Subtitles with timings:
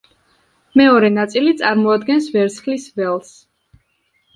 [0.81, 3.41] მეორე ნაწილი წარმოადგენს ვერცხლის ველს.